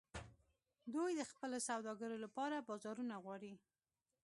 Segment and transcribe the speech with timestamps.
[0.93, 3.53] دوی د خپلو سوداګرو لپاره بازارونه غواړي